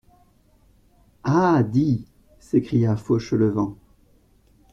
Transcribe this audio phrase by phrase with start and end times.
[1.23, 1.61] Ah!
[1.63, 2.07] di…!
[2.39, 3.77] s'écria Fauchelevent.